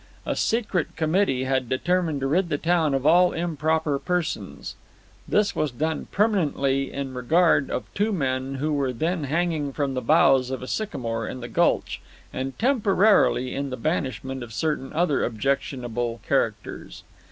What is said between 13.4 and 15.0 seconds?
in the banishment of certain